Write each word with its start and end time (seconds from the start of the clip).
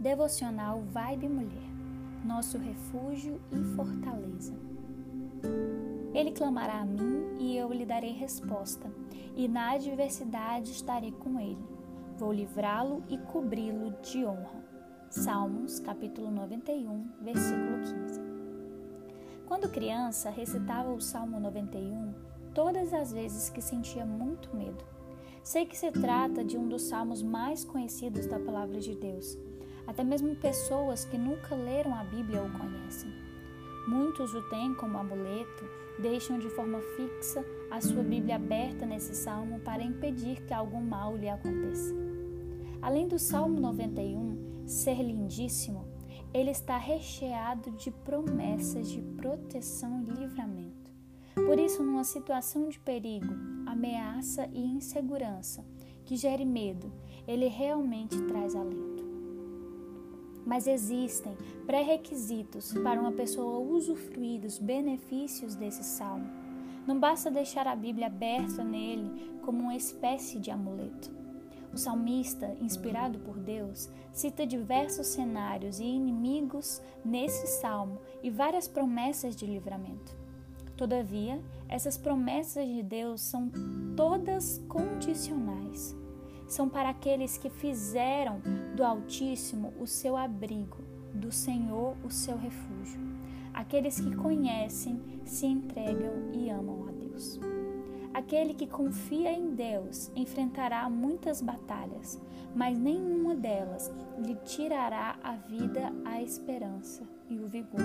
Devocional 0.00 0.80
Vibe 0.80 1.28
Mulher, 1.28 1.70
nosso 2.24 2.56
refúgio 2.56 3.38
e 3.52 3.62
fortaleza. 3.76 4.54
Ele 6.14 6.32
clamará 6.32 6.80
a 6.80 6.86
mim 6.86 7.36
e 7.38 7.54
eu 7.54 7.70
lhe 7.70 7.84
darei 7.84 8.12
resposta, 8.12 8.90
e 9.36 9.46
na 9.46 9.72
adversidade 9.72 10.70
estarei 10.70 11.12
com 11.12 11.38
ele. 11.38 11.62
Vou 12.16 12.32
livrá-lo 12.32 13.04
e 13.10 13.18
cobri-lo 13.18 13.94
de 14.00 14.24
honra. 14.24 14.64
Salmos, 15.10 15.78
capítulo 15.80 16.30
91, 16.30 17.06
versículo 17.20 17.78
15. 18.08 18.20
Quando 19.46 19.68
criança, 19.68 20.30
recitava 20.30 20.90
o 20.94 21.00
Salmo 21.02 21.38
91 21.38 22.14
todas 22.54 22.94
as 22.94 23.12
vezes 23.12 23.50
que 23.50 23.60
sentia 23.60 24.06
muito 24.06 24.56
medo. 24.56 24.82
Sei 25.42 25.66
que 25.66 25.76
se 25.76 25.92
trata 25.92 26.42
de 26.42 26.56
um 26.56 26.66
dos 26.66 26.84
salmos 26.84 27.22
mais 27.22 27.66
conhecidos 27.66 28.26
da 28.26 28.40
palavra 28.40 28.80
de 28.80 28.94
Deus. 28.94 29.36
Até 29.86 30.04
mesmo 30.04 30.34
pessoas 30.36 31.04
que 31.04 31.18
nunca 31.18 31.54
leram 31.54 31.94
a 31.94 32.04
Bíblia 32.04 32.42
o 32.42 32.50
conhecem. 32.50 33.12
Muitos 33.88 34.34
o 34.34 34.42
têm 34.50 34.74
como 34.74 34.98
amuleto, 34.98 35.64
deixam 35.98 36.38
de 36.38 36.48
forma 36.50 36.80
fixa 36.96 37.44
a 37.70 37.80
sua 37.80 38.02
Bíblia 38.02 38.36
aberta 38.36 38.86
nesse 38.86 39.14
salmo 39.14 39.60
para 39.60 39.82
impedir 39.82 40.42
que 40.42 40.54
algum 40.54 40.80
mal 40.80 41.16
lhe 41.16 41.28
aconteça. 41.28 41.94
Além 42.82 43.08
do 43.08 43.18
Salmo 43.18 43.60
91 43.60 44.66
ser 44.66 45.02
lindíssimo, 45.02 45.86
ele 46.32 46.50
está 46.50 46.76
recheado 46.78 47.70
de 47.72 47.90
promessas 47.90 48.88
de 48.88 49.02
proteção 49.02 50.02
e 50.02 50.10
livramento. 50.10 50.90
Por 51.34 51.58
isso, 51.58 51.82
numa 51.82 52.04
situação 52.04 52.68
de 52.68 52.78
perigo, 52.78 53.32
ameaça 53.66 54.48
e 54.52 54.64
insegurança 54.64 55.64
que 56.04 56.16
gere 56.16 56.44
medo, 56.44 56.92
ele 57.26 57.48
realmente 57.48 58.20
traz 58.22 58.54
alento. 58.54 59.09
Mas 60.50 60.66
existem 60.66 61.32
pré-requisitos 61.64 62.72
para 62.82 63.00
uma 63.00 63.12
pessoa 63.12 63.60
usufruir 63.60 64.40
dos 64.40 64.58
benefícios 64.58 65.54
desse 65.54 65.84
salmo. 65.84 66.28
Não 66.84 66.98
basta 66.98 67.30
deixar 67.30 67.68
a 67.68 67.76
Bíblia 67.76 68.08
aberta 68.08 68.64
nele 68.64 69.38
como 69.42 69.60
uma 69.60 69.76
espécie 69.76 70.40
de 70.40 70.50
amuleto. 70.50 71.08
O 71.72 71.78
salmista, 71.78 72.52
inspirado 72.60 73.20
por 73.20 73.38
Deus, 73.38 73.88
cita 74.12 74.44
diversos 74.44 75.06
cenários 75.06 75.78
e 75.78 75.84
inimigos 75.84 76.82
nesse 77.04 77.46
salmo 77.46 78.00
e 78.20 78.28
várias 78.28 78.66
promessas 78.66 79.36
de 79.36 79.46
livramento. 79.46 80.16
Todavia, 80.76 81.40
essas 81.68 81.96
promessas 81.96 82.66
de 82.66 82.82
Deus 82.82 83.20
são 83.20 83.52
todas 83.94 84.58
condicionais 84.66 85.94
são 86.50 86.68
para 86.68 86.88
aqueles 86.88 87.38
que 87.38 87.48
fizeram 87.48 88.42
do 88.74 88.84
Altíssimo 88.84 89.72
o 89.78 89.86
seu 89.86 90.16
abrigo, 90.16 90.78
do 91.14 91.30
Senhor 91.30 91.96
o 92.04 92.10
seu 92.10 92.36
refúgio. 92.36 93.00
Aqueles 93.54 94.00
que 94.00 94.16
conhecem, 94.16 95.00
se 95.24 95.46
entregam 95.46 96.32
e 96.32 96.50
amam 96.50 96.88
a 96.88 96.90
Deus. 96.90 97.38
Aquele 98.12 98.52
que 98.52 98.66
confia 98.66 99.32
em 99.32 99.54
Deus 99.54 100.10
enfrentará 100.16 100.90
muitas 100.90 101.40
batalhas, 101.40 102.20
mas 102.52 102.76
nenhuma 102.76 103.36
delas 103.36 103.88
lhe 104.18 104.34
tirará 104.44 105.20
a 105.22 105.36
vida, 105.36 105.92
a 106.04 106.20
esperança 106.20 107.04
e 107.28 107.38
o 107.38 107.46
vigor. 107.46 107.80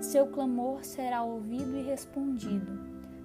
Seu 0.00 0.26
clamor 0.26 0.84
será 0.84 1.22
ouvido 1.22 1.76
e 1.76 1.82
respondido. 1.82 2.80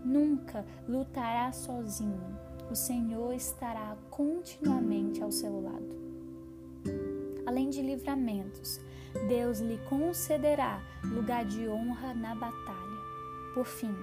Nunca 0.05 0.63
lutará 0.87 1.51
sozinho 1.51 2.47
o 2.69 2.75
Senhor 2.75 3.33
estará 3.33 3.95
continuamente 4.09 5.21
ao 5.21 5.31
seu 5.31 5.61
lado. 5.61 5.95
Além 7.45 7.69
de 7.69 7.81
livramentos, 7.81 8.79
Deus 9.27 9.59
lhe 9.59 9.77
concederá 9.89 10.81
lugar 11.03 11.45
de 11.45 11.67
honra 11.67 12.13
na 12.13 12.35
batalha. 12.35 12.97
Por 13.53 13.65
fim, 13.65 13.95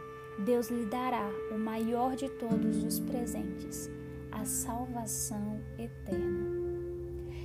Deus 0.44 0.68
lhe 0.68 0.86
dará 0.86 1.28
o 1.54 1.58
maior 1.58 2.16
de 2.16 2.28
todos 2.28 2.82
os 2.82 2.98
presentes, 2.98 3.90
a 4.32 4.44
salvação 4.44 5.60
eterna. 5.78 6.64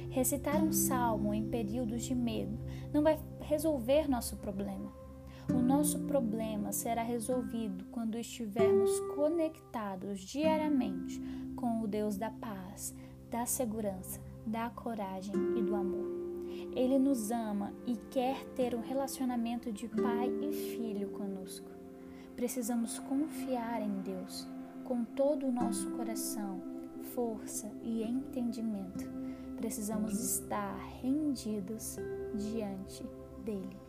Recitar 0.10 0.64
um 0.64 0.72
salmo 0.72 1.34
em 1.34 1.50
períodos 1.50 2.04
de 2.04 2.16
medo 2.16 2.58
não 2.92 3.04
vai 3.04 3.20
resolver 3.42 4.10
nosso 4.10 4.38
problema 4.38 5.09
o 5.54 5.62
nosso 5.62 6.00
problema 6.00 6.72
será 6.72 7.04
resolvido 7.04 7.86
quando 7.92 8.18
estivermos 8.18 9.00
conectados 9.16 10.22
diariamente 10.22 11.22
com 11.56 11.82
o 11.82 11.88
Deus 11.88 12.18
da 12.18 12.30
paz, 12.30 12.94
da 13.30 13.46
segurança, 13.46 14.22
da 14.46 14.70
coragem 14.70 15.36
e 15.58 15.62
do 15.62 15.76
amor. 15.76 16.08
Ele 16.76 16.98
nos 16.98 17.32
ama 17.32 17.74
e 17.86 17.96
quer 18.10 18.46
ter 18.56 18.76
um 18.76 18.82
relacionamento 18.82 19.72
de 19.72 19.88
pai 19.88 20.30
e 20.42 20.52
filho 20.52 21.10
conosco. 21.10 21.70
Precisamos 22.36 23.00
confiar 23.00 23.82
em 23.82 24.02
Deus 24.02 24.48
com 24.84 25.04
todo 25.04 25.46
o 25.46 25.52
nosso 25.52 25.90
coração, 25.92 26.62
força 27.14 27.72
e 27.84 28.04
entendimento. 28.04 29.06
Precisamos 29.58 30.14
estar 30.24 30.78
rendidos 31.02 31.98
diante 32.36 33.04
dele. 33.44 33.89